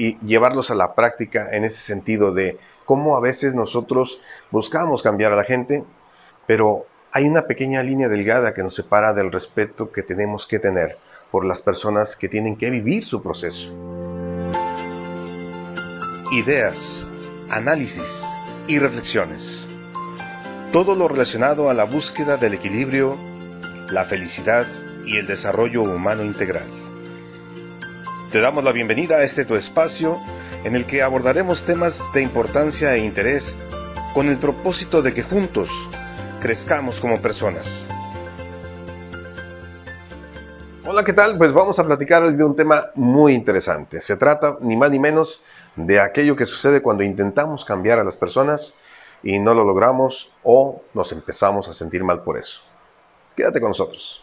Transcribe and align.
y 0.00 0.16
llevarlos 0.24 0.70
a 0.70 0.74
la 0.74 0.94
práctica 0.94 1.50
en 1.52 1.64
ese 1.64 1.76
sentido 1.76 2.32
de 2.32 2.58
cómo 2.86 3.18
a 3.18 3.20
veces 3.20 3.54
nosotros 3.54 4.22
buscamos 4.50 5.02
cambiar 5.02 5.34
a 5.34 5.36
la 5.36 5.44
gente, 5.44 5.84
pero 6.46 6.86
hay 7.12 7.28
una 7.28 7.42
pequeña 7.42 7.82
línea 7.82 8.08
delgada 8.08 8.54
que 8.54 8.62
nos 8.62 8.74
separa 8.74 9.12
del 9.12 9.30
respeto 9.30 9.92
que 9.92 10.02
tenemos 10.02 10.46
que 10.46 10.58
tener 10.58 10.96
por 11.30 11.44
las 11.44 11.60
personas 11.60 12.16
que 12.16 12.30
tienen 12.30 12.56
que 12.56 12.70
vivir 12.70 13.04
su 13.04 13.22
proceso. 13.22 13.74
Ideas, 16.32 17.06
análisis 17.50 18.26
y 18.68 18.78
reflexiones. 18.78 19.68
Todo 20.72 20.94
lo 20.94 21.08
relacionado 21.08 21.68
a 21.68 21.74
la 21.74 21.84
búsqueda 21.84 22.38
del 22.38 22.54
equilibrio, 22.54 23.18
la 23.90 24.06
felicidad 24.06 24.66
y 25.04 25.18
el 25.18 25.26
desarrollo 25.26 25.82
humano 25.82 26.24
integral. 26.24 26.89
Te 28.30 28.40
damos 28.40 28.62
la 28.62 28.70
bienvenida 28.70 29.16
a 29.16 29.24
este 29.24 29.44
tu 29.44 29.56
espacio 29.56 30.16
en 30.62 30.76
el 30.76 30.86
que 30.86 31.02
abordaremos 31.02 31.64
temas 31.64 32.04
de 32.14 32.22
importancia 32.22 32.94
e 32.94 33.00
interés 33.00 33.58
con 34.14 34.28
el 34.28 34.38
propósito 34.38 35.02
de 35.02 35.12
que 35.12 35.24
juntos 35.24 35.68
crezcamos 36.38 37.00
como 37.00 37.20
personas. 37.20 37.88
Hola, 40.86 41.02
¿qué 41.02 41.12
tal? 41.12 41.38
Pues 41.38 41.52
vamos 41.52 41.80
a 41.80 41.84
platicar 41.84 42.22
hoy 42.22 42.36
de 42.36 42.44
un 42.44 42.54
tema 42.54 42.90
muy 42.94 43.34
interesante. 43.34 44.00
Se 44.00 44.16
trata 44.16 44.58
ni 44.60 44.76
más 44.76 44.92
ni 44.92 45.00
menos 45.00 45.42
de 45.74 45.98
aquello 45.98 46.36
que 46.36 46.46
sucede 46.46 46.82
cuando 46.82 47.02
intentamos 47.02 47.64
cambiar 47.64 47.98
a 47.98 48.04
las 48.04 48.16
personas 48.16 48.76
y 49.24 49.40
no 49.40 49.54
lo 49.54 49.64
logramos 49.64 50.30
o 50.44 50.82
nos 50.94 51.10
empezamos 51.10 51.66
a 51.68 51.72
sentir 51.72 52.04
mal 52.04 52.22
por 52.22 52.38
eso. 52.38 52.62
Quédate 53.34 53.60
con 53.60 53.70
nosotros. 53.70 54.22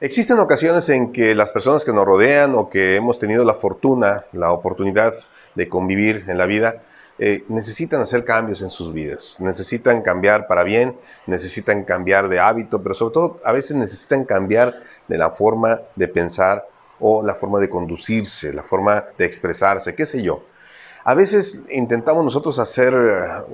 Existen 0.00 0.40
ocasiones 0.40 0.88
en 0.88 1.12
que 1.12 1.36
las 1.36 1.52
personas 1.52 1.84
que 1.84 1.92
nos 1.92 2.04
rodean 2.04 2.56
o 2.56 2.68
que 2.68 2.96
hemos 2.96 3.20
tenido 3.20 3.44
la 3.44 3.54
fortuna, 3.54 4.24
la 4.32 4.50
oportunidad 4.50 5.14
de 5.54 5.68
convivir 5.68 6.24
en 6.26 6.36
la 6.36 6.46
vida, 6.46 6.82
eh, 7.20 7.44
necesitan 7.48 8.00
hacer 8.00 8.24
cambios 8.24 8.60
en 8.60 8.70
sus 8.70 8.92
vidas, 8.92 9.36
necesitan 9.38 10.02
cambiar 10.02 10.48
para 10.48 10.64
bien, 10.64 10.96
necesitan 11.28 11.84
cambiar 11.84 12.28
de 12.28 12.40
hábito, 12.40 12.82
pero 12.82 12.92
sobre 12.92 13.14
todo 13.14 13.40
a 13.44 13.52
veces 13.52 13.76
necesitan 13.76 14.24
cambiar 14.24 14.74
de 15.06 15.16
la 15.16 15.30
forma 15.30 15.80
de 15.94 16.08
pensar 16.08 16.66
o 16.98 17.22
la 17.24 17.36
forma 17.36 17.60
de 17.60 17.68
conducirse, 17.68 18.52
la 18.52 18.64
forma 18.64 19.04
de 19.16 19.24
expresarse, 19.24 19.94
qué 19.94 20.06
sé 20.06 20.22
yo. 20.22 20.42
A 21.06 21.12
veces 21.12 21.62
intentamos 21.70 22.24
nosotros 22.24 22.58
hacer 22.58 22.94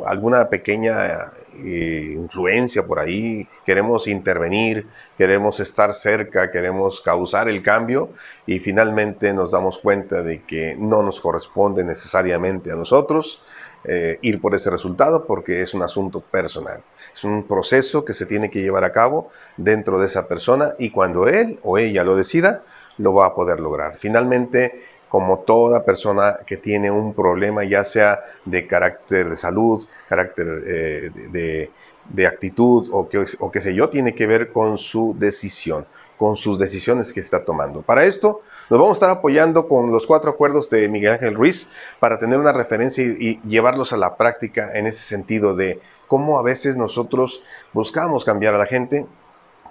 alguna 0.07 0.49
pequeña 0.49 1.33
eh, 1.59 2.13
influencia 2.15 2.87
por 2.87 3.01
ahí, 3.01 3.49
queremos 3.67 4.07
intervenir, 4.07 4.87
queremos 5.19 5.59
estar 5.59 5.93
cerca, 5.93 6.53
queremos 6.53 7.01
causar 7.01 7.49
el 7.49 7.61
cambio 7.61 8.11
y 8.47 8.61
finalmente 8.61 9.33
nos 9.33 9.51
damos 9.51 9.79
cuenta 9.79 10.23
de 10.23 10.43
que 10.43 10.77
no 10.79 11.03
nos 11.03 11.21
corresponde 11.21 11.83
necesariamente 11.83 12.71
a 12.71 12.77
nosotros 12.77 13.43
eh, 13.83 14.21
ir 14.23 14.41
por 14.41 14.55
ese 14.55 14.71
resultado 14.71 15.25
porque 15.27 15.61
es 15.61 15.75
un 15.75 15.83
asunto 15.83 16.21
personal. 16.21 16.85
Es 17.13 17.25
un 17.25 17.49
proceso 17.49 18.05
que 18.05 18.15
se 18.15 18.27
tiene 18.27 18.49
que 18.49 18.63
llevar 18.63 18.85
a 18.85 18.93
cabo 18.93 19.31
dentro 19.57 19.99
de 19.99 20.07
esa 20.07 20.29
persona 20.29 20.75
y 20.79 20.91
cuando 20.91 21.27
él 21.27 21.59
o 21.65 21.79
ella 21.79 22.05
lo 22.05 22.15
decida, 22.15 22.63
lo 22.99 23.15
va 23.15 23.27
a 23.27 23.35
poder 23.35 23.59
lograr. 23.59 23.97
Finalmente, 23.99 24.83
como 25.11 25.41
toda 25.41 25.85
persona 25.85 26.39
que 26.47 26.57
tiene 26.57 26.89
un 26.89 27.13
problema, 27.15 27.65
ya 27.65 27.83
sea 27.83 28.21
de 28.45 28.69
carácter 28.69 29.29
de 29.29 29.37
salud, 29.37 29.85
carácter 30.09 30.63
eh, 30.65 31.69
de, 32.15 32.27
actitud 32.27 32.89
o, 32.93 33.09
que, 33.09 33.25
o 33.41 33.51
qué 33.51 33.61
sé 33.61 33.75
yo, 33.75 33.91
tiene 33.91 34.15
que 34.15 34.29
ver 34.29 34.53
con 34.53 34.79
su 34.79 35.17
decisión, 35.19 35.85
con 36.17 36.37
sus 36.37 36.61
decisiones 36.61 37.13
que 37.13 37.19
está 37.19 37.45
tomando. 37.45 37.83
Para 37.83 38.05
esto 38.05 38.43
nos 38.71 38.79
vamos 38.79 38.91
a 38.91 38.99
estar 38.99 39.11
apoyando 39.11 39.67
con 39.67 39.91
los 39.91 40.07
cuatro 40.07 40.31
acuerdos 40.31 40.71
de 40.71 40.89
Miguel 40.89 41.15
Ángel 41.15 41.35
Ruiz 41.35 41.67
para 41.99 42.21
tener 42.21 42.39
una 42.39 42.53
referencia 42.53 43.05
y, 43.05 43.17
y 43.19 43.49
llevarlos 43.49 43.93
a 43.93 43.97
la 43.97 44.17
práctica 44.17 44.71
en 44.75 44.87
ese 44.87 45.03
sentido 45.03 45.57
de 45.57 45.81
cómo 46.07 46.39
a 46.39 46.43
veces 46.43 46.77
nosotros 46.77 47.43
buscamos 47.73 48.25
cambiar 48.25 48.55
a 48.55 48.59
la 48.59 48.67
gente, 48.67 49.07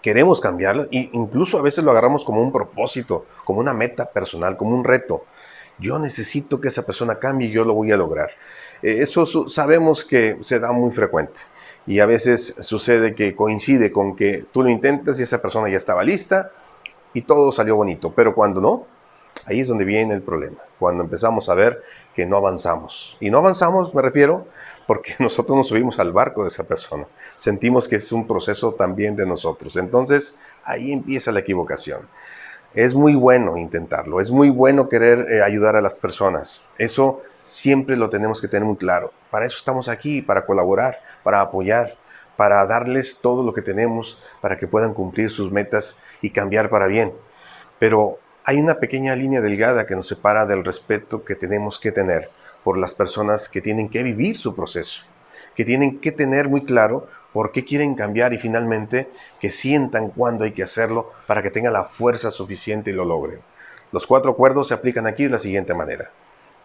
queremos 0.02 0.42
cambiarla 0.42 0.88
e 0.92 1.10
incluso 1.14 1.58
a 1.58 1.62
veces 1.62 1.84
lo 1.84 1.92
agarramos 1.92 2.24
como 2.24 2.42
un 2.42 2.52
propósito, 2.52 3.26
como 3.44 3.60
una 3.60 3.74
meta 3.74 4.06
personal, 4.06 4.58
como 4.58 4.76
un 4.76 4.84
reto. 4.84 5.26
Yo 5.80 6.00
necesito 6.00 6.60
que 6.60 6.68
esa 6.68 6.86
persona 6.86 7.20
cambie 7.20 7.48
y 7.48 7.52
yo 7.52 7.66
lo 7.66 7.74
voy 7.74 7.92
a 7.92 7.98
lograr. 7.98 8.30
Eh, 8.82 8.98
eso 9.00 9.26
sabemos 9.48 10.06
que 10.06 10.38
se 10.42 10.60
da 10.60 10.72
muy 10.72 10.92
frecuente 10.92 11.42
y 11.86 12.00
a 12.00 12.06
veces 12.06 12.56
sucede 12.60 13.16
que 13.16 13.36
coincide 13.36 13.92
con 13.92 14.16
que 14.16 14.46
tú 14.52 14.64
lo 14.64 14.70
intentas 14.70 15.20
y 15.20 15.24
esa 15.24 15.42
persona 15.42 15.70
ya 15.70 15.78
estaba 15.78 16.04
lista 16.04 16.52
y 17.14 17.22
todo 17.24 17.52
salió 17.52 17.76
bonito, 17.76 18.14
pero 18.14 18.36
cuando 18.36 18.62
no, 18.62 18.86
ahí 19.46 19.60
es 19.60 19.68
donde 19.68 19.86
viene 19.86 20.14
el 20.14 20.22
problema, 20.22 20.58
cuando 20.78 21.04
empezamos 21.04 21.50
a 21.50 21.56
ver 21.56 21.82
que 22.14 22.26
no 22.26 22.38
avanzamos. 22.38 23.18
Y 23.20 23.30
no 23.32 23.40
avanzamos, 23.40 23.94
me 23.94 24.02
refiero, 24.02 24.46
porque 24.86 25.16
nosotros 25.20 25.58
nos 25.58 25.68
subimos 25.68 26.00
al 26.00 26.14
barco 26.14 26.44
de 26.44 26.50
esa 26.50 26.64
persona. 26.64 27.08
Sentimos 27.36 27.88
que 27.88 27.96
es 27.96 28.12
un 28.12 28.28
proceso 28.28 28.74
también 28.74 29.16
de 29.16 29.26
nosotros. 29.26 29.76
Entonces, 29.76 30.36
ahí 30.64 30.92
empieza 30.92 31.32
la 31.32 31.40
equivocación. 31.40 32.02
Es 32.74 32.94
muy 32.94 33.16
bueno 33.16 33.58
intentarlo, 33.58 34.22
es 34.22 34.30
muy 34.30 34.50
bueno 34.50 34.90
querer 34.90 35.32
eh, 35.32 35.42
ayudar 35.42 35.76
a 35.76 35.82
las 35.82 35.96
personas. 35.96 36.66
Eso 36.78 37.22
siempre 37.44 37.98
lo 37.98 38.10
tenemos 38.10 38.42
que 38.42 38.48
tener 38.48 38.66
muy 38.66 38.78
claro. 38.78 39.12
Para 39.32 39.48
eso 39.48 39.58
estamos 39.58 39.90
aquí, 39.90 40.22
para 40.22 40.46
colaborar, 40.46 41.00
para 41.24 41.42
apoyar, 41.42 41.98
para 42.40 42.66
darles 42.68 43.20
todo 43.22 43.44
lo 43.44 43.54
que 43.54 43.62
tenemos 43.62 44.18
para 44.40 44.58
que 44.58 44.66
puedan 44.66 44.94
cumplir 44.94 45.30
sus 45.30 45.52
metas 45.52 45.98
y 46.22 46.30
cambiar 46.30 46.70
para 46.70 46.88
bien. 46.88 47.12
Pero 47.80 48.20
hay 48.46 48.60
una 48.60 48.76
pequeña 48.76 49.14
línea 49.14 49.42
delgada 49.42 49.86
que 49.86 49.96
nos 49.96 50.08
separa 50.08 50.46
del 50.46 50.64
respeto 50.64 51.26
que 51.26 51.36
tenemos 51.36 51.80
que 51.80 51.92
tener 51.92 52.30
por 52.64 52.78
las 52.78 52.94
personas 52.94 53.50
que 53.50 53.62
tienen 53.62 53.90
que 53.90 54.04
vivir 54.04 54.38
su 54.38 54.56
proceso, 54.56 55.04
que 55.54 55.66
tienen 55.66 56.00
que 56.00 56.12
tener 56.12 56.48
muy 56.48 56.64
claro 56.64 57.08
por 57.34 57.52
qué 57.52 57.66
quieren 57.66 57.96
cambiar 57.96 58.34
y 58.34 58.38
finalmente 58.38 59.10
que 59.40 59.50
sientan 59.50 60.10
cuándo 60.10 60.44
hay 60.44 60.52
que 60.52 60.64
hacerlo 60.64 61.12
para 61.28 61.44
que 61.44 61.52
tengan 61.52 61.74
la 61.74 61.86
fuerza 61.86 62.32
suficiente 62.32 62.90
y 62.90 62.94
lo 62.94 63.06
logren. 63.06 63.40
Los 63.92 64.06
cuatro 64.06 64.32
acuerdos 64.32 64.68
se 64.68 64.74
aplican 64.74 65.08
aquí 65.08 65.24
de 65.24 65.32
la 65.32 65.40
siguiente 65.40 65.74
manera. 65.74 66.12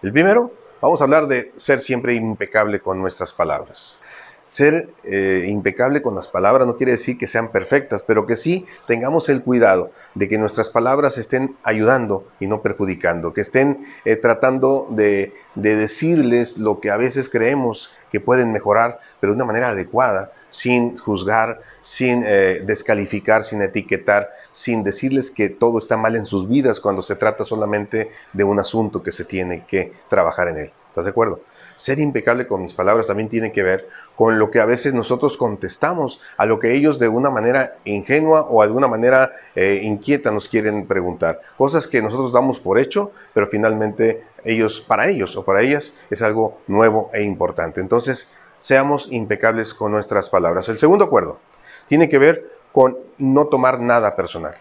El 0.02 0.12
primero, 0.12 0.52
vamos 0.80 1.00
a 1.00 1.04
hablar 1.04 1.26
de 1.26 1.52
ser 1.56 1.80
siempre 1.80 2.14
impecable 2.14 2.80
con 2.80 3.00
nuestras 3.00 3.32
palabras. 3.32 3.98
Ser 4.46 4.90
eh, 5.04 5.46
impecable 5.48 6.02
con 6.02 6.14
las 6.14 6.28
palabras 6.28 6.66
no 6.66 6.76
quiere 6.76 6.92
decir 6.92 7.16
que 7.16 7.26
sean 7.26 7.50
perfectas, 7.50 8.02
pero 8.02 8.26
que 8.26 8.36
sí 8.36 8.66
tengamos 8.86 9.30
el 9.30 9.42
cuidado 9.42 9.90
de 10.14 10.28
que 10.28 10.36
nuestras 10.36 10.68
palabras 10.68 11.16
estén 11.16 11.56
ayudando 11.62 12.26
y 12.40 12.46
no 12.46 12.60
perjudicando, 12.60 13.32
que 13.32 13.40
estén 13.40 13.86
eh, 14.04 14.16
tratando 14.16 14.86
de, 14.90 15.32
decirles 15.54 16.58
lo 16.58 16.80
que 16.80 16.90
a 16.90 16.98
veces 16.98 17.30
creemos 17.30 17.90
que 18.12 18.20
pueden 18.20 18.52
mejorar, 18.52 19.00
pero 19.18 19.32
de 19.32 19.36
una 19.36 19.46
manera 19.46 19.70
adecuada, 19.70 20.32
sin 20.50 20.98
juzgar, 20.98 21.62
sin 21.80 22.22
eh, 22.26 22.60
descalificar, 22.66 23.44
sin 23.44 23.62
etiquetar, 23.62 24.30
sin 24.52 24.84
decirles 24.84 25.30
que 25.30 25.48
todo 25.48 25.78
está 25.78 25.96
mal 25.96 26.16
en 26.16 26.24
sus 26.26 26.48
vidas 26.48 26.80
cuando 26.80 27.00
se 27.00 27.16
trata 27.16 27.44
solamente 27.44 28.10
de 28.32 28.44
un 28.44 28.58
asunto 28.58 29.02
que 29.02 29.10
se 29.10 29.24
tiene 29.24 29.64
que 29.66 29.92
trabajar 30.08 30.48
en 30.48 30.58
él. 30.58 30.72
¿Estás 30.90 31.06
de 31.06 31.12
acuerdo? 31.12 31.40
Ser 31.76 31.98
impecable 31.98 32.46
con 32.46 32.62
mis 32.62 32.74
palabras 32.74 33.06
también 33.06 33.28
tiene 33.28 33.52
que 33.52 33.62
ver 33.62 33.88
con 34.16 34.38
lo 34.38 34.50
que 34.50 34.60
a 34.60 34.64
veces 34.64 34.94
nosotros 34.94 35.36
contestamos 35.36 36.20
a 36.36 36.46
lo 36.46 36.58
que 36.58 36.74
ellos 36.74 36.98
de 36.98 37.08
una 37.08 37.30
manera 37.30 37.76
ingenua 37.84 38.46
o 38.48 38.60
de 38.60 38.66
alguna 38.68 38.88
manera 38.88 39.32
eh, 39.54 39.80
inquieta 39.82 40.30
nos 40.30 40.48
quieren 40.48 40.86
preguntar. 40.86 41.40
Cosas 41.56 41.88
que 41.88 42.00
nosotros 42.00 42.32
damos 42.32 42.60
por 42.60 42.78
hecho, 42.78 43.12
pero 43.32 43.46
finalmente 43.46 44.24
ellos, 44.44 44.80
para 44.80 45.08
ellos 45.08 45.36
o 45.36 45.44
para 45.44 45.62
ellas, 45.62 45.94
es 46.10 46.22
algo 46.22 46.58
nuevo 46.66 47.10
e 47.12 47.22
importante. 47.22 47.80
Entonces, 47.80 48.30
seamos 48.58 49.10
impecables 49.10 49.74
con 49.74 49.92
nuestras 49.92 50.30
palabras. 50.30 50.68
El 50.68 50.78
segundo 50.78 51.04
acuerdo 51.04 51.38
tiene 51.86 52.08
que 52.08 52.18
ver 52.18 52.50
con 52.72 52.96
no 53.18 53.46
tomar 53.46 53.80
nada 53.80 54.16
personal. 54.16 54.54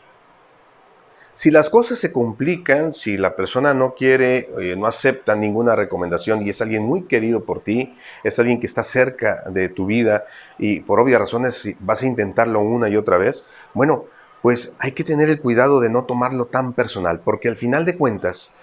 Si 1.36 1.50
las 1.50 1.72
cosas 1.72 1.98
se 1.98 2.12
complican, 2.12 2.94
si 2.94 3.18
la 3.18 3.36
persona 3.36 3.74
no 3.74 3.96
quiere, 3.96 4.50
eh, 4.60 4.76
no 4.78 4.86
acepta 4.86 5.36
ninguna 5.36 5.76
recomendación 5.76 6.44
y 6.44 6.50
es 6.50 6.62
alguien 6.62 6.84
muy 6.84 7.06
querido 7.06 7.44
por 7.44 7.62
ti, 7.63 7.98
es 8.24 8.38
alguien 8.38 8.60
que 8.60 8.68
está 8.68 8.84
cerca 8.84 9.42
de 9.50 9.68
tu 9.68 9.88
vida 9.88 10.25
y 10.60 10.81
por 10.81 11.00
obvias 11.00 11.19
razones 11.19 11.68
vas 11.80 12.04
a 12.04 12.06
intentarlo 12.06 12.60
una 12.60 12.88
y 12.88 12.98
otra 12.98 13.18
vez, 13.18 13.46
bueno, 13.74 14.06
pues 14.44 14.75
hay 14.78 14.92
que 14.92 15.04
tener 15.04 15.28
el 15.30 15.42
cuidado 15.42 15.80
de 15.80 15.90
no 15.90 16.04
tomarlo 16.04 16.46
tan 16.46 16.74
personal, 16.74 17.22
porque 17.22 17.48
al 17.48 17.56
final 17.56 17.86
de 17.86 17.98
cuentas, 17.98 18.54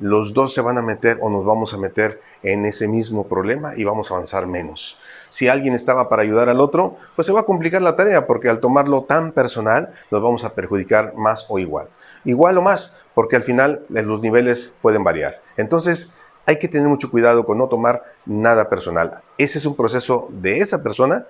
los 0.00 0.34
dos 0.34 0.52
se 0.52 0.60
van 0.60 0.78
a 0.78 0.82
meter 0.82 1.18
o 1.20 1.30
nos 1.30 1.44
vamos 1.44 1.72
a 1.72 1.78
meter 1.78 2.20
en 2.42 2.64
ese 2.64 2.88
mismo 2.88 3.26
problema 3.26 3.74
y 3.76 3.84
vamos 3.84 4.10
a 4.10 4.14
avanzar 4.14 4.46
menos. 4.46 4.98
Si 5.28 5.48
alguien 5.48 5.74
estaba 5.74 6.08
para 6.08 6.22
ayudar 6.22 6.48
al 6.48 6.60
otro, 6.60 6.96
pues 7.16 7.26
se 7.26 7.32
va 7.32 7.40
a 7.40 7.44
complicar 7.44 7.82
la 7.82 7.96
tarea 7.96 8.26
porque 8.26 8.48
al 8.48 8.60
tomarlo 8.60 9.02
tan 9.02 9.32
personal 9.32 9.92
nos 10.10 10.22
vamos 10.22 10.44
a 10.44 10.54
perjudicar 10.54 11.14
más 11.14 11.46
o 11.48 11.58
igual. 11.58 11.88
Igual 12.24 12.58
o 12.58 12.62
más, 12.62 12.96
porque 13.14 13.36
al 13.36 13.42
final 13.42 13.82
eh, 13.94 14.02
los 14.02 14.20
niveles 14.20 14.74
pueden 14.80 15.04
variar. 15.04 15.40
Entonces, 15.56 16.12
hay 16.46 16.58
que 16.58 16.68
tener 16.68 16.88
mucho 16.88 17.10
cuidado 17.10 17.44
con 17.44 17.58
no 17.58 17.68
tomar 17.68 18.02
nada 18.24 18.70
personal. 18.70 19.10
Ese 19.36 19.58
es 19.58 19.66
un 19.66 19.76
proceso 19.76 20.28
de 20.30 20.60
esa 20.60 20.82
persona 20.82 21.26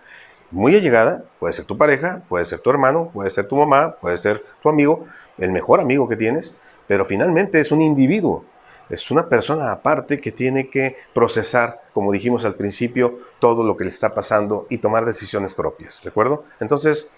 muy 0.51 0.75
allegada, 0.77 1.25
puede 1.39 1.53
ser 1.53 1.65
tu 1.65 1.77
pareja, 1.77 2.23
puede 2.29 2.45
ser 2.45 2.61
tu 2.61 2.71
hermano, 2.71 3.11
puede 3.13 3.31
ser 3.31 3.47
tu 3.47 3.57
mamá, 3.57 3.97
puede 4.01 4.17
ser 4.17 4.45
tu 4.63 4.69
amigo, 4.69 5.07
el 5.37 5.53
mejor 5.53 5.81
amigo 5.81 6.09
que 6.09 6.17
tienes, 6.17 6.55
pero 6.87 7.05
finalmente 7.05 7.61
es 7.61 7.71
un 7.71 7.83
individuo 7.83 8.45
Es 8.90 9.11
una 9.11 9.29
persona 9.29 9.70
aparte 9.70 10.20
que 10.20 10.32
tiene 10.32 10.70
que 10.70 10.96
procesar, 11.12 11.82
como 11.93 12.12
dijimos 12.12 12.44
al 12.44 12.55
principio, 12.55 13.19
todo 13.38 13.62
lo 13.62 13.76
que 13.76 13.85
le 13.85 13.90
está 13.90 14.14
pasando 14.14 14.67
y 14.70 14.79
tomar 14.79 15.05
decisiones 15.05 15.52
propias, 15.52 16.02
¿de 16.02 16.11
acuerdo? 16.11 16.44
Entonces, 16.58 17.11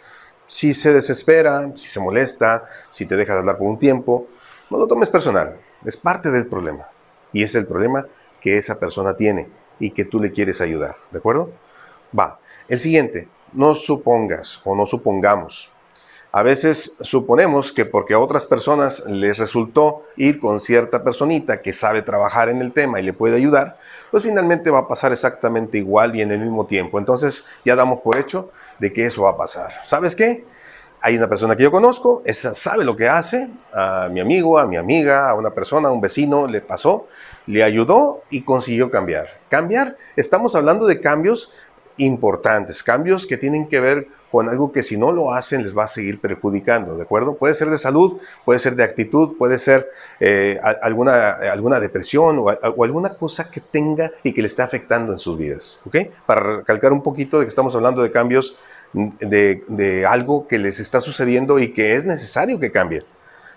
si 0.46 0.74
se 0.74 0.92
desespera, 0.92 1.70
si 1.76 1.86
se 1.86 2.00
molesta, 2.00 2.64
si 2.88 3.06
te 3.06 3.14
deja 3.14 3.34
de 3.34 3.38
hablar 3.40 3.56
por 3.56 3.68
un 3.68 3.78
tiempo, 3.78 4.26
no 4.68 4.78
lo 4.78 4.88
tomes 4.88 5.08
personal, 5.08 5.56
es 5.84 5.96
parte 5.96 6.30
del 6.30 6.46
problema. 6.46 6.88
Y 7.32 7.44
es 7.44 7.54
el 7.54 7.66
problema 7.66 8.06
que 8.40 8.58
esa 8.58 8.80
persona 8.80 9.14
tiene 9.14 9.48
y 9.78 9.90
que 9.90 10.04
tú 10.04 10.18
le 10.18 10.32
quieres 10.32 10.60
ayudar, 10.60 10.96
¿de 11.12 11.18
acuerdo? 11.18 11.52
Va. 12.18 12.40
El 12.68 12.80
siguiente, 12.80 13.28
no 13.52 13.74
supongas 13.74 14.60
o 14.64 14.74
no 14.74 14.86
supongamos 14.86 15.70
a 16.32 16.42
veces 16.42 16.96
suponemos 17.00 17.72
que 17.72 17.84
porque 17.84 18.14
a 18.14 18.18
otras 18.20 18.46
personas 18.46 19.04
les 19.06 19.38
resultó 19.38 20.04
ir 20.16 20.38
con 20.38 20.60
cierta 20.60 21.02
personita 21.02 21.60
que 21.60 21.72
sabe 21.72 22.02
trabajar 22.02 22.48
en 22.48 22.60
el 22.60 22.72
tema 22.72 23.00
y 23.00 23.02
le 23.02 23.12
puede 23.12 23.36
ayudar, 23.36 23.78
pues 24.10 24.22
finalmente 24.22 24.70
va 24.70 24.80
a 24.80 24.88
pasar 24.88 25.12
exactamente 25.12 25.78
igual 25.78 26.14
y 26.14 26.22
en 26.22 26.30
el 26.30 26.40
mismo 26.40 26.66
tiempo. 26.66 26.98
Entonces 26.98 27.44
ya 27.64 27.74
damos 27.74 28.00
por 28.00 28.16
hecho 28.16 28.50
de 28.78 28.92
que 28.92 29.06
eso 29.06 29.22
va 29.22 29.30
a 29.30 29.36
pasar. 29.36 29.72
¿Sabes 29.84 30.14
qué? 30.14 30.44
Hay 31.02 31.16
una 31.16 31.28
persona 31.28 31.56
que 31.56 31.62
yo 31.62 31.70
conozco, 31.70 32.22
esa 32.26 32.54
sabe 32.54 32.84
lo 32.84 32.94
que 32.94 33.08
hace, 33.08 33.48
a 33.72 34.08
mi 34.12 34.20
amigo, 34.20 34.58
a 34.58 34.66
mi 34.66 34.76
amiga, 34.76 35.30
a 35.30 35.34
una 35.34 35.50
persona, 35.50 35.88
a 35.88 35.92
un 35.92 36.00
vecino, 36.00 36.46
le 36.46 36.60
pasó, 36.60 37.08
le 37.46 37.64
ayudó 37.64 38.22
y 38.28 38.42
consiguió 38.42 38.90
cambiar. 38.90 39.40
Cambiar, 39.48 39.96
estamos 40.14 40.54
hablando 40.54 40.86
de 40.86 41.00
cambios 41.00 41.52
importantes, 42.04 42.82
cambios 42.82 43.26
que 43.26 43.36
tienen 43.36 43.68
que 43.68 43.80
ver 43.80 44.08
con 44.30 44.48
algo 44.48 44.70
que 44.70 44.82
si 44.82 44.96
no 44.96 45.10
lo 45.10 45.32
hacen 45.32 45.62
les 45.62 45.76
va 45.76 45.84
a 45.84 45.88
seguir 45.88 46.20
perjudicando, 46.20 46.96
¿de 46.96 47.02
acuerdo? 47.02 47.34
Puede 47.34 47.54
ser 47.54 47.68
de 47.68 47.78
salud, 47.78 48.20
puede 48.44 48.58
ser 48.58 48.76
de 48.76 48.84
actitud, 48.84 49.36
puede 49.36 49.58
ser 49.58 49.88
eh, 50.20 50.60
alguna, 50.82 51.30
alguna 51.30 51.80
depresión 51.80 52.38
o, 52.38 52.48
alguna 52.48 53.14
cosa 53.14 53.50
que 53.50 53.60
tenga 53.60 54.12
y 54.22 54.32
que 54.32 54.42
le 54.42 54.46
esté 54.46 54.62
afectando 54.62 55.12
en 55.12 55.18
sus 55.18 55.36
vidas, 55.36 55.80
¿ok? 55.84 55.96
Para 56.26 56.58
recalcar 56.58 56.92
un 56.92 57.02
poquito 57.02 57.38
de 57.38 57.44
que 57.44 57.48
estamos 57.48 57.74
hablando 57.74 58.02
de 58.02 58.12
cambios 58.12 58.56
de, 58.92 59.64
de 59.66 60.06
algo 60.06 60.46
que 60.46 60.58
les 60.58 60.78
está 60.80 61.00
sucediendo 61.00 61.58
y 61.58 61.72
que 61.72 61.94
es 61.94 62.04
necesario 62.04 62.60
que 62.60 62.70
cambie. 62.70 63.02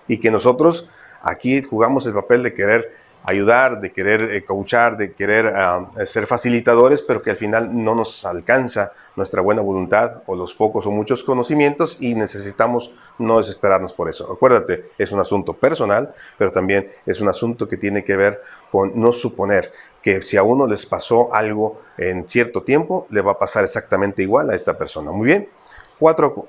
Y 0.07 0.17
que 0.17 0.31
nosotros 0.31 0.89
aquí 1.21 1.61
jugamos 1.63 2.05
el 2.07 2.13
papel 2.13 2.43
de 2.43 2.53
querer 2.53 3.02
ayudar, 3.23 3.79
de 3.81 3.91
querer 3.91 4.33
eh, 4.33 4.43
coachar, 4.43 4.97
de 4.97 5.13
querer 5.13 5.47
ah, 5.47 5.89
ser 6.05 6.27
facilitadores, 6.27 7.01
pero 7.01 7.21
que 7.21 7.31
al 7.31 7.37
final 7.37 7.69
no 7.83 7.95
nos 7.95 8.25
alcanza 8.25 8.91
nuestra 9.15 9.41
buena 9.41 9.61
voluntad 9.61 10.23
o 10.25 10.35
los 10.35 10.53
pocos 10.53 10.85
o 10.85 10.91
muchos 10.91 11.23
conocimientos 11.23 11.97
y 11.99 12.15
necesitamos 12.15 12.91
no 13.19 13.37
desesperarnos 13.37 13.93
por 13.93 14.09
eso. 14.09 14.31
Acuérdate, 14.31 14.91
es 14.97 15.11
un 15.11 15.19
asunto 15.19 15.53
personal, 15.53 16.13
pero 16.37 16.51
también 16.51 16.89
es 17.05 17.21
un 17.21 17.29
asunto 17.29 17.67
que 17.67 17.77
tiene 17.77 18.03
que 18.03 18.17
ver 18.17 18.41
con 18.71 18.91
no 18.99 19.11
suponer 19.11 19.71
que 20.01 20.21
si 20.21 20.35
a 20.35 20.43
uno 20.43 20.67
les 20.67 20.85
pasó 20.85 21.33
algo 21.33 21.81
en 21.97 22.27
cierto 22.27 22.63
tiempo, 22.63 23.07
le 23.09 23.21
va 23.21 23.33
a 23.33 23.39
pasar 23.39 23.63
exactamente 23.63 24.21
igual 24.21 24.49
a 24.49 24.55
esta 24.55 24.77
persona. 24.77 25.11
Muy 25.11 25.27
bien 25.27 25.47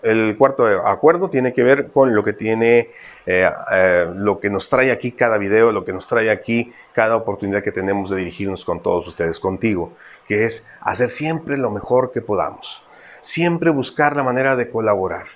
el 0.03 0.37
cuarto 0.37 0.67
acuerdo 0.87 1.31
tiene 1.31 1.53
que 1.53 1.63
ver 1.63 1.89
con 1.93 2.15
lo 2.15 2.25
que 2.25 2.33
tiene, 2.33 2.91
eh, 3.27 3.49
eh, 3.73 4.07
lo 4.15 4.41
que 4.41 4.51
nos 4.51 4.69
trae 4.69 4.91
aquí 4.91 5.13
cada 5.13 5.39
video, 5.39 5.71
lo 5.71 5.85
que 5.85 5.93
nos 5.93 6.07
trae 6.07 6.31
aquí 6.31 6.73
cada 6.93 7.17
oportunidad 7.17 7.63
que 7.63 7.73
tenemos 7.73 8.11
de 8.11 8.17
dirigirnos 8.17 8.65
con 8.65 8.83
todos 8.83 9.07
ustedes, 9.07 9.39
contigo, 9.39 9.93
que 10.27 10.45
es 10.45 10.67
hacer 10.81 11.09
siempre 11.09 11.57
lo 11.59 11.71
mejor 11.71 12.11
que 12.13 12.21
podamos, 12.21 12.83
siempre 13.21 13.71
buscar 13.71 14.17
la 14.17 14.23
manera 14.23 14.57
de 14.57 14.71
colaborar, 14.71 15.27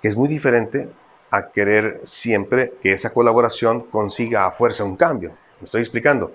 que 0.00 0.08
es 0.08 0.16
muy 0.16 0.28
diferente 0.28 0.88
a 1.30 1.50
querer 1.50 2.00
siempre 2.04 2.74
que 2.82 2.92
esa 2.92 3.12
colaboración 3.12 3.80
consiga 3.82 4.46
a 4.46 4.52
fuerza 4.52 4.84
un 4.84 4.96
cambio. 4.96 5.30
Me 5.60 5.66
estoy 5.66 5.80
explicando. 5.80 6.32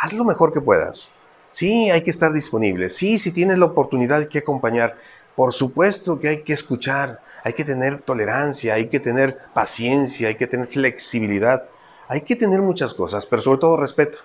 Haz 0.00 0.12
lo 0.12 0.24
mejor 0.24 0.52
que 0.52 0.60
puedas. 0.60 1.10
Sí, 1.50 1.90
hay 1.90 2.02
que 2.02 2.10
estar 2.10 2.32
disponible. 2.32 2.88
Sí, 2.88 3.18
si 3.18 3.32
tienes 3.32 3.58
la 3.58 3.66
oportunidad 3.66 4.20
hay 4.20 4.28
que 4.28 4.38
acompañar 4.38 4.96
por 5.40 5.54
supuesto 5.54 6.20
que 6.20 6.28
hay 6.28 6.42
que 6.42 6.52
escuchar, 6.52 7.22
hay 7.42 7.54
que 7.54 7.64
tener 7.64 8.02
tolerancia, 8.02 8.74
hay 8.74 8.88
que 8.90 9.00
tener 9.00 9.38
paciencia, 9.54 10.28
hay 10.28 10.34
que 10.34 10.46
tener 10.46 10.66
flexibilidad, 10.66 11.64
hay 12.08 12.20
que 12.20 12.36
tener 12.36 12.60
muchas 12.60 12.92
cosas, 12.92 13.24
pero 13.24 13.40
sobre 13.40 13.58
todo 13.58 13.78
respeto. 13.78 14.18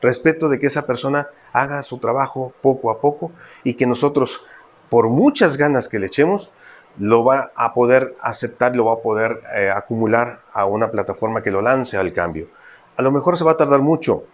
Respeto 0.00 0.48
de 0.48 0.58
que 0.58 0.68
esa 0.68 0.86
persona 0.86 1.28
haga 1.52 1.82
su 1.82 1.98
trabajo 1.98 2.54
poco 2.62 2.90
a 2.90 3.02
poco 3.02 3.32
y 3.64 3.74
que 3.74 3.86
nosotros, 3.86 4.40
por 4.88 5.10
muchas 5.10 5.58
ganas 5.58 5.90
que 5.90 5.98
le 5.98 6.06
echemos, 6.06 6.50
lo 6.96 7.22
va 7.22 7.52
a 7.54 7.74
poder 7.74 8.16
aceptar, 8.22 8.74
lo 8.74 8.86
va 8.86 8.94
a 8.94 9.02
poder 9.02 9.42
eh, 9.54 9.68
acumular 9.68 10.40
a 10.54 10.64
una 10.64 10.90
plataforma 10.90 11.42
que 11.42 11.50
lo 11.50 11.60
lance 11.60 11.98
al 11.98 12.14
cambio. 12.14 12.48
A 12.96 13.02
lo 13.02 13.10
mejor 13.10 13.36
se 13.36 13.44
va 13.44 13.50
a 13.50 13.56
tardar 13.58 13.82
mucho, 13.82 14.24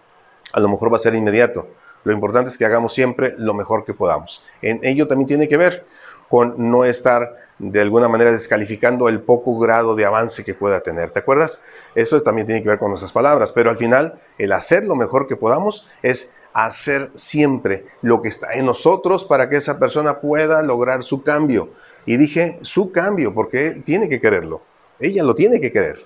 a 0.53 0.61
lo 0.61 0.69
mejor 0.69 0.89
va 0.89 0.95
a 0.95 1.01
ser 1.01 1.15
inmediato, 1.15 1.67
lo 2.07 2.13
importante 2.13 2.49
es 2.49 2.57
que 2.57 2.63
hagamos 2.63 2.93
siempre 2.93 3.35
lo 3.37 3.53
mejor 3.53 3.83
que 3.83 3.93
podamos. 3.93 4.41
En 4.61 4.79
ello 4.83 5.09
también 5.09 5.27
tiene 5.27 5.49
que 5.49 5.57
ver 5.57 5.85
con 6.29 6.71
no 6.71 6.85
estar 6.85 7.35
de 7.59 7.81
alguna 7.81 8.07
manera 8.07 8.31
descalificando 8.31 9.09
el 9.09 9.19
poco 9.19 9.59
grado 9.59 9.93
de 9.93 10.05
avance 10.05 10.45
que 10.45 10.53
pueda 10.53 10.79
tener. 10.79 11.11
¿Te 11.11 11.19
acuerdas? 11.19 11.61
Eso 11.95 12.21
también 12.21 12.47
tiene 12.47 12.63
que 12.63 12.69
ver 12.69 12.79
con 12.79 12.91
nuestras 12.91 13.11
palabras, 13.11 13.51
pero 13.51 13.69
al 13.69 13.75
final 13.75 14.21
el 14.37 14.53
hacer 14.53 14.85
lo 14.85 14.95
mejor 14.95 15.27
que 15.27 15.35
podamos 15.35 15.85
es 16.01 16.33
hacer 16.53 17.11
siempre 17.13 17.87
lo 18.01 18.21
que 18.21 18.29
está 18.29 18.53
en 18.53 18.67
nosotros 18.67 19.25
para 19.25 19.49
que 19.49 19.57
esa 19.57 19.77
persona 19.77 20.21
pueda 20.21 20.61
lograr 20.63 21.03
su 21.03 21.23
cambio. 21.23 21.71
Y 22.05 22.15
dije 22.15 22.57
su 22.61 22.93
cambio 22.93 23.33
porque 23.33 23.67
él 23.67 23.83
tiene 23.83 24.07
que 24.07 24.21
quererlo. 24.21 24.61
Ella 24.97 25.23
lo 25.23 25.35
tiene 25.35 25.59
que 25.59 25.73
querer. 25.73 26.05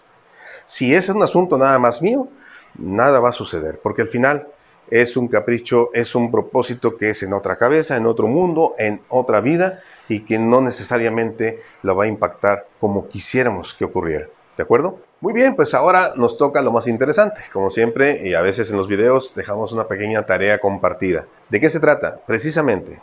Si 0.65 0.95
ese 0.95 1.11
es 1.11 1.15
un 1.15 1.21
asunto 1.21 1.59
nada 1.59 1.77
más 1.77 2.01
mío, 2.01 2.27
nada 2.75 3.19
va 3.19 3.29
a 3.29 3.33
suceder, 3.33 3.79
porque 3.83 4.01
al 4.01 4.07
final 4.07 4.47
es 4.91 5.15
un 5.15 5.29
capricho, 5.29 5.89
es 5.93 6.13
un 6.15 6.29
propósito 6.29 6.97
que 6.97 7.09
es 7.09 7.23
en 7.23 7.33
otra 7.33 7.55
cabeza, 7.55 7.95
en 7.95 8.05
otro 8.05 8.27
mundo, 8.27 8.75
en 8.77 9.01
otra 9.07 9.39
vida 9.39 9.81
y 10.09 10.19
que 10.25 10.37
no 10.37 10.61
necesariamente 10.61 11.61
lo 11.81 11.95
va 11.95 12.03
a 12.03 12.07
impactar 12.07 12.67
como 12.79 13.07
quisiéramos 13.07 13.73
que 13.73 13.85
ocurriera. 13.85 14.27
¿De 14.57 14.63
acuerdo? 14.63 14.99
Muy 15.21 15.33
bien, 15.33 15.55
pues 15.55 15.73
ahora 15.73 16.13
nos 16.17 16.37
toca 16.37 16.61
lo 16.61 16.73
más 16.73 16.87
interesante. 16.87 17.41
Como 17.53 17.71
siempre, 17.71 18.27
y 18.27 18.33
a 18.33 18.41
veces 18.41 18.69
en 18.69 18.77
los 18.77 18.87
videos 18.87 19.33
dejamos 19.33 19.71
una 19.71 19.87
pequeña 19.87 20.25
tarea 20.25 20.59
compartida. 20.59 21.25
¿De 21.49 21.61
qué 21.61 21.69
se 21.69 21.79
trata? 21.79 22.19
Precisamente, 22.27 22.99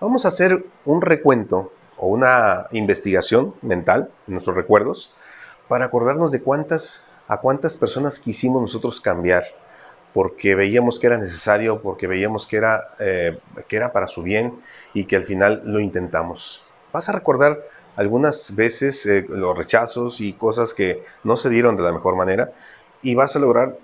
vamos 0.00 0.24
a 0.24 0.28
hacer 0.28 0.64
un 0.84 1.02
recuento 1.02 1.72
o 1.96 2.06
una 2.06 2.68
investigación 2.70 3.54
mental 3.62 4.10
en 4.28 4.34
nuestros 4.34 4.54
recuerdos 4.54 5.12
para 5.66 5.86
acordarnos 5.86 6.30
de 6.30 6.40
cuántas, 6.40 7.04
a 7.26 7.40
cuántas 7.40 7.76
personas 7.76 8.20
quisimos 8.20 8.62
nosotros 8.62 9.00
cambiar 9.00 9.44
porque 10.16 10.54
veíamos 10.54 10.98
que 10.98 11.08
era 11.08 11.18
necesario, 11.18 11.82
porque 11.82 12.06
veíamos 12.06 12.46
que 12.46 12.56
era, 12.56 12.94
eh, 12.98 13.38
que 13.68 13.76
era 13.76 13.92
para 13.92 14.06
su 14.06 14.22
bien 14.22 14.62
y 14.94 15.04
que 15.04 15.14
al 15.14 15.26
final 15.26 15.60
lo 15.66 15.78
intentamos. 15.78 16.64
Vas 16.90 17.10
a 17.10 17.12
recordar 17.12 17.60
algunas 17.96 18.56
veces 18.56 19.04
eh, 19.04 19.26
los 19.28 19.54
rechazos 19.54 20.22
y 20.22 20.32
cosas 20.32 20.72
que 20.72 21.04
no 21.22 21.36
se 21.36 21.50
dieron 21.50 21.76
de 21.76 21.82
la 21.82 21.92
mejor 21.92 22.16
manera 22.16 22.50
y 23.02 23.14
vas 23.14 23.36
a 23.36 23.40
lograr 23.40 23.76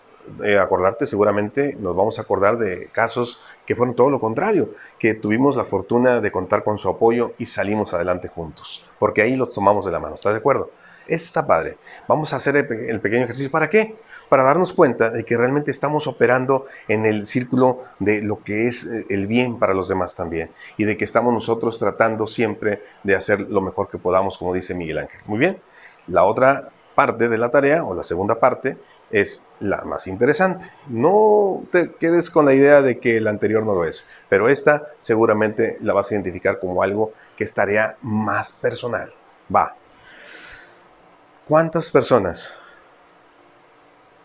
eh, 0.43 0.59
acordarte, 0.59 1.07
seguramente 1.07 1.77
nos 1.79 1.95
vamos 1.95 2.19
a 2.19 2.23
acordar 2.23 2.57
de 2.57 2.87
casos 2.87 3.43
que 3.67 3.77
fueron 3.77 3.95
todo 3.95 4.09
lo 4.09 4.19
contrario, 4.19 4.71
que 4.99 5.13
tuvimos 5.13 5.55
la 5.57 5.67
fortuna 5.67 6.23
de 6.23 6.33
contar 6.33 6.65
con 6.65 6.79
su 6.79 6.89
apoyo 6.89 7.33
y 7.37 7.45
salimos 7.45 7.93
adelante 7.93 8.29
juntos, 8.29 8.83
porque 8.99 9.21
ahí 9.21 9.37
los 9.37 9.53
tomamos 9.53 9.85
de 9.85 9.93
la 9.93 10.01
mano, 10.01 10.15
¿estás 10.15 10.33
de 10.33 10.39
acuerdo? 10.39 10.71
Eso 11.07 11.25
está 11.25 11.47
padre. 11.47 11.77
Vamos 12.09 12.33
a 12.33 12.37
hacer 12.37 12.57
el, 12.57 13.01
pequeño 13.01 13.25
ejercicio. 13.25 13.51
¿Para 13.51 13.71
qué? 13.71 13.97
Para 14.29 14.45
darnos 14.45 14.73
cuenta 14.73 15.11
de 15.11 15.25
que 15.25 15.37
realmente 15.37 15.71
estamos 15.71 16.07
operando 16.07 16.67
en 16.89 17.05
el 17.05 17.27
círculo 17.27 17.85
de 17.99 18.23
lo 18.23 18.43
que 18.43 18.69
es 18.69 18.85
eh, 18.85 19.05
el 19.11 19.27
bien 19.27 19.59
para 19.59 19.75
los 19.75 19.89
demás 19.89 20.15
también. 20.15 20.51
Y 20.77 20.85
de 20.85 20.97
que 20.97 21.05
estamos 21.05 21.33
nosotros 21.33 21.79
tratando 21.79 22.27
siempre 22.27 22.83
de 23.03 23.15
hacer 23.15 23.41
lo 23.41 23.61
mejor 23.61 23.89
que 23.89 23.99
podamos, 23.99 24.39
como 24.39 24.55
dice 24.55 24.75
Miguel 24.75 24.99
Ángel. 24.99 25.21
Muy 25.27 25.39
bien. 25.39 25.59
La 26.07 26.25
otra 26.25 26.71
parte 26.95 27.29
de 27.29 27.39
la 27.39 27.51
tarea, 27.51 27.85
o 27.85 27.95
la 27.95 28.03
segunda 28.03 28.39
parte, 28.39 28.77
es 29.11 29.47
la 29.61 29.83
más 29.83 30.07
interesante. 30.07 30.71
No 30.89 31.65
te 31.71 31.93
quedes 31.93 32.31
con 32.31 32.47
la 32.47 32.55
idea 32.55 32.83
de 32.83 32.99
que 32.99 33.21
la 33.21 33.31
anterior 33.31 33.65
no 33.65 33.75
lo 33.75 33.85
es, 33.85 34.07
pero 34.29 34.49
esta 34.49 34.89
seguramente 34.99 35.77
la 35.81 35.93
vas 35.93 36.11
a 36.11 36.15
identificar 36.15 36.59
como 36.59 36.83
algo 36.83 37.13
que 37.37 37.45
es 37.45 37.55
tarea 37.55 37.97
más 38.03 38.53
personal. 38.53 39.13
Va, 39.55 39.77
¿Cuántas 41.53 41.91
personas 41.91 42.55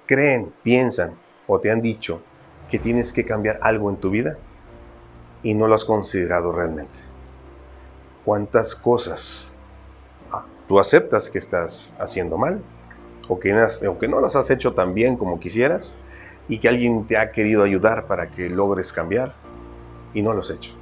creen, 0.05 0.53
piensan 0.63 1.17
o 1.45 1.59
te 1.59 1.69
han 1.69 1.81
dicho 1.81 2.21
que 2.69 2.79
tienes 2.79 3.11
que 3.11 3.25
cambiar 3.25 3.59
algo 3.61 3.89
en 3.89 3.97
tu 3.97 4.11
vida 4.11 4.37
y 5.43 5.53
no 5.53 5.67
lo 5.67 5.75
has 5.75 5.83
considerado 5.83 6.53
realmente? 6.53 6.97
¿Cuántas 8.23 8.75
cosas 8.75 9.49
ah, 10.31 10.45
tú 10.69 10.79
aceptas 10.79 11.29
que 11.29 11.39
estás 11.39 11.93
haciendo 11.99 12.37
mal 12.37 12.61
o 13.27 13.37
que, 13.37 13.51
no 14.07 14.21
las 14.21 14.37
has 14.37 14.49
hecho 14.49 14.73
tan 14.73 14.93
bien 14.93 15.17
como 15.17 15.37
quisieras 15.37 15.95
y 16.47 16.59
que 16.59 16.69
alguien 16.69 17.07
te 17.07 17.17
ha 17.17 17.33
querido 17.33 17.63
ayudar 17.63 18.07
para 18.07 18.31
que 18.31 18.49
logres 18.49 18.93
cambiar 18.93 19.35
y 20.13 20.21
no 20.21 20.31
lo 20.31 20.39
has 20.39 20.49
hecho? 20.49 20.75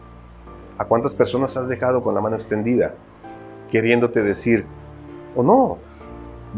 ¿A 0.77 0.85
cuántas 0.85 1.15
personas 1.15 1.57
has 1.57 1.67
dejado 1.69 2.03
con 2.03 2.13
la 2.13 2.21
mano 2.21 2.35
extendida 2.35 2.93
queriéndote 3.71 4.21
decir, 4.21 4.63
o 5.35 5.41
no, 5.41 5.79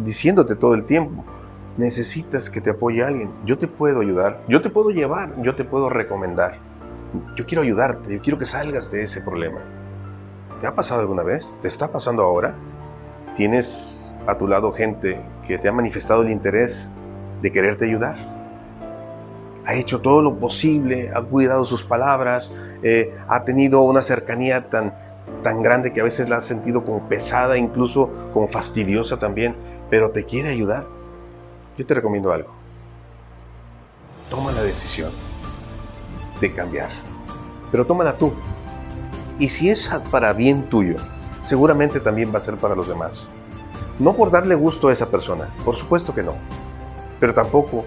diciéndote 0.04 0.56
todo 0.56 0.74
el 0.74 0.86
tiempo 0.86 1.24
necesitas 1.78 2.50
que 2.50 2.60
te 2.60 2.72
apoye 2.72 3.04
alguien, 3.04 3.32
yo 3.46 3.58
te 3.58 3.68
puedo 3.68 4.02
ayudar, 4.02 4.42
yo 4.48 4.62
te 4.62 4.70
puedo 4.70 4.90
llevar, 4.90 5.40
yo 5.42 5.56
te 5.56 5.64
puedo 5.64 5.90
recomendar. 5.90 6.58
Yo 7.36 7.46
quiero 7.46 7.62
ayudarte, 7.62 8.16
yo 8.16 8.22
quiero 8.22 8.38
que 8.38 8.46
salgas 8.46 8.92
de 8.92 9.04
ese 9.04 9.22
problema. 9.22 9.60
¿Te 10.60 10.68
ha 10.68 10.76
pasado 10.76 11.02
alguna 11.02 11.24
vez? 11.24 11.56
¿Te 11.62 11.68
está 11.68 11.92
pasando 11.92 12.24
ahora? 12.24 12.56
¿Tienes 13.36 14.12
a 14.26 14.38
tu 14.38 14.48
lado 14.48 14.72
gente 14.72 15.22
que 15.46 15.58
te 15.58 15.70
ha 15.70 15.72
manifestado 15.72 16.24
el 16.24 16.32
interés 16.32 16.90
de 17.42 17.52
quererte 17.52 17.86
ayudar? 17.86 18.16
Ha 19.66 19.76
hecho 19.76 20.02
todo 20.02 20.22
lo 20.22 20.40
posible, 20.40 21.12
ha 21.14 21.22
cuidado 21.22 21.64
sus 21.64 21.84
palabras, 21.84 22.52
eh, 22.82 23.16
ha 23.28 23.44
tenido 23.44 23.82
una 23.82 24.02
cercanía 24.02 24.70
tan, 24.70 24.94
tan 25.44 25.62
grande 25.62 25.94
que 25.94 26.02
a 26.02 26.04
veces 26.04 26.30
la 26.30 26.38
has 26.38 26.46
sentido 26.46 26.84
como 26.84 27.08
pesada, 27.08 27.58
incluso 27.58 28.10
como 28.34 28.48
fastidiosa 28.48 29.20
también, 29.20 29.56
pero 29.90 30.12
te 30.12 30.26
quiere 30.26 30.50
ayudar. 30.50 30.86
Yo 31.78 31.86
te 31.86 31.94
recomiendo 31.94 32.32
algo. 32.32 32.52
Toma 34.30 34.52
la 34.52 34.64
decisión 34.64 35.12
de 36.42 36.52
cambiar, 36.52 36.90
pero 37.72 37.86
tómala 37.86 38.18
tú. 38.18 38.34
Y 39.40 39.50
si 39.50 39.70
es 39.70 39.90
para 40.12 40.34
bien 40.34 40.64
tuyo, 40.64 40.96
seguramente 41.42 42.00
también 42.00 42.34
va 42.34 42.38
a 42.38 42.42
ser 42.42 42.58
para 42.58 42.76
los 42.76 42.88
demás. 42.88 43.30
No 44.00 44.14
por 44.14 44.32
darle 44.32 44.56
gusto 44.56 44.90
a 44.90 44.94
esa 44.94 45.10
persona, 45.10 45.50
por 45.64 45.76
supuesto 45.76 46.14
que 46.14 46.24
no, 46.24 46.34
pero 47.20 47.34
tampoco 47.34 47.86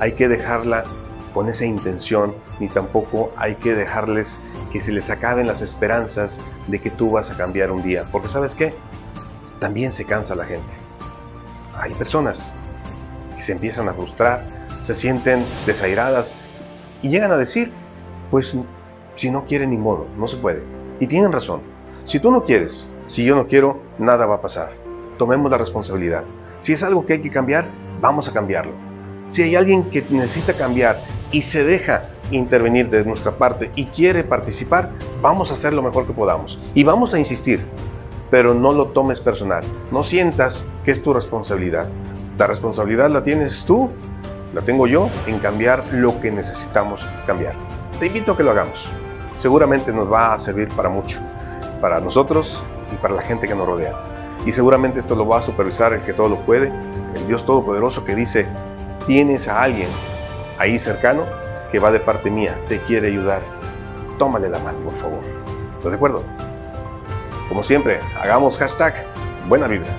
hay 0.00 0.12
que 0.12 0.28
dejarla 0.28 0.84
con 1.32 1.48
esa 1.48 1.64
intención, 1.64 2.34
ni 2.60 2.68
tampoco 2.68 3.32
hay 3.36 3.56
que 3.56 3.74
dejarles 3.74 4.38
que 4.72 4.80
se 4.80 4.92
les 4.92 5.10
acaben 5.10 5.46
las 5.46 5.62
esperanzas 5.62 6.40
de 6.68 6.80
que 6.80 6.90
tú 6.90 7.10
vas 7.10 7.30
a 7.30 7.36
cambiar 7.36 7.70
un 7.70 7.82
día, 7.82 8.04
porque 8.10 8.28
sabes 8.28 8.54
qué, 8.54 8.74
también 9.58 9.92
se 9.92 10.04
cansa 10.04 10.34
la 10.34 10.44
gente. 10.44 10.74
Hay 11.78 11.92
personas 11.94 12.52
que 13.36 13.42
se 13.42 13.52
empiezan 13.52 13.88
a 13.88 13.94
frustrar, 13.94 14.46
se 14.78 14.94
sienten 14.94 15.44
desairadas 15.66 16.34
y 17.02 17.08
llegan 17.08 17.30
a 17.30 17.36
decir, 17.36 17.72
pues 18.30 18.56
si 19.14 19.30
no 19.30 19.44
quieren 19.44 19.70
ni 19.70 19.76
modo, 19.76 20.06
no 20.16 20.28
se 20.28 20.36
puede. 20.36 20.62
Y 21.00 21.06
tienen 21.06 21.32
razón. 21.32 21.60
Si 22.04 22.20
tú 22.20 22.30
no 22.30 22.44
quieres, 22.44 22.86
si 23.06 23.24
yo 23.24 23.34
no 23.34 23.46
quiero, 23.46 23.80
nada 23.98 24.26
va 24.26 24.36
a 24.36 24.40
pasar. 24.40 24.72
Tomemos 25.18 25.50
la 25.50 25.58
responsabilidad. 25.58 26.24
Si 26.56 26.72
es 26.72 26.82
algo 26.82 27.04
que 27.04 27.14
hay 27.14 27.22
que 27.22 27.30
cambiar, 27.30 27.68
vamos 28.00 28.28
a 28.28 28.32
cambiarlo. 28.32 28.72
Si 29.26 29.42
hay 29.42 29.56
alguien 29.56 29.90
que 29.90 30.04
necesita 30.10 30.52
cambiar 30.52 31.00
y 31.32 31.42
se 31.42 31.64
deja 31.64 32.02
intervenir 32.30 32.90
de 32.90 33.04
nuestra 33.04 33.36
parte 33.36 33.70
y 33.74 33.86
quiere 33.86 34.24
participar, 34.24 34.90
vamos 35.22 35.50
a 35.50 35.54
hacer 35.54 35.72
lo 35.72 35.82
mejor 35.82 36.06
que 36.06 36.12
podamos. 36.12 36.58
Y 36.74 36.84
vamos 36.84 37.14
a 37.14 37.18
insistir, 37.18 37.64
pero 38.34 38.52
no 38.52 38.72
lo 38.72 38.86
tomes 38.86 39.20
personal. 39.20 39.62
No 39.92 40.02
sientas 40.02 40.64
que 40.84 40.90
es 40.90 41.00
tu 41.04 41.12
responsabilidad. 41.12 41.86
La 42.36 42.48
responsabilidad 42.48 43.08
la 43.08 43.22
tienes 43.22 43.64
tú, 43.64 43.90
la 44.52 44.60
tengo 44.62 44.88
yo, 44.88 45.08
en 45.28 45.38
cambiar 45.38 45.84
lo 45.92 46.20
que 46.20 46.32
necesitamos 46.32 47.08
cambiar. 47.28 47.54
Te 48.00 48.06
invito 48.06 48.32
a 48.32 48.36
que 48.36 48.42
lo 48.42 48.50
hagamos. 48.50 48.90
Seguramente 49.36 49.92
nos 49.92 50.12
va 50.12 50.34
a 50.34 50.40
servir 50.40 50.66
para 50.70 50.88
mucho, 50.88 51.20
para 51.80 52.00
nosotros 52.00 52.66
y 52.92 52.96
para 52.96 53.14
la 53.14 53.22
gente 53.22 53.46
que 53.46 53.54
nos 53.54 53.68
rodea. 53.68 53.94
Y 54.44 54.50
seguramente 54.50 54.98
esto 54.98 55.14
lo 55.14 55.28
va 55.28 55.38
a 55.38 55.40
supervisar 55.40 55.92
el 55.92 56.02
que 56.02 56.12
todo 56.12 56.28
lo 56.28 56.44
puede, 56.44 56.72
el 57.14 57.26
Dios 57.28 57.44
Todopoderoso 57.44 58.04
que 58.04 58.16
dice, 58.16 58.48
tienes 59.06 59.46
a 59.46 59.62
alguien 59.62 59.86
ahí 60.58 60.76
cercano 60.80 61.22
que 61.70 61.78
va 61.78 61.92
de 61.92 62.00
parte 62.00 62.32
mía, 62.32 62.60
te 62.66 62.80
quiere 62.80 63.06
ayudar. 63.06 63.42
Tómale 64.18 64.48
la 64.48 64.58
mano, 64.58 64.80
por 64.80 64.94
favor. 64.94 65.20
¿Estás 65.78 65.92
de 65.92 65.96
acuerdo? 65.98 66.24
Como 67.48 67.62
siempre, 67.62 68.00
hagamos 68.20 68.58
hashtag 68.58 69.06
buena 69.48 69.66
vibra. 69.68 69.92